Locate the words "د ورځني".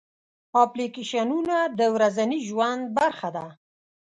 1.79-2.39